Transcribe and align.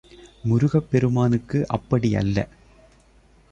முருகப்பெருமானுக்கு 0.43 1.67
அப்படி 1.67 2.15
அல்ல. 2.15 2.47